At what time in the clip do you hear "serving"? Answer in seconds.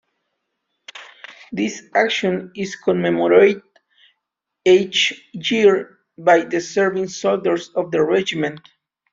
6.59-7.09